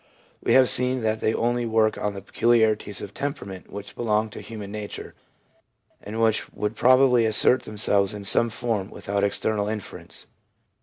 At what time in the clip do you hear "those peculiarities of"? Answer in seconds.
2.15-3.13